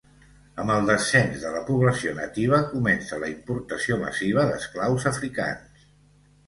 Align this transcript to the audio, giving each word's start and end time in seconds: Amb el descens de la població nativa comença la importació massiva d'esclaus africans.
Amb 0.61 0.71
el 0.75 0.87
descens 0.91 1.43
de 1.43 1.51
la 1.57 1.61
població 1.67 2.13
nativa 2.21 2.63
comença 2.73 3.21
la 3.25 3.31
importació 3.37 4.01
massiva 4.07 4.49
d'esclaus 4.55 5.09
africans. 5.17 5.91